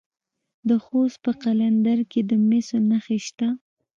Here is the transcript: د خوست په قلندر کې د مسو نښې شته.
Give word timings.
د 0.67 0.69
خوست 0.83 1.17
په 1.25 1.31
قلندر 1.43 1.99
کې 2.11 2.21
د 2.29 2.31
مسو 2.47 2.77
نښې 2.89 3.17
شته. 3.27 3.47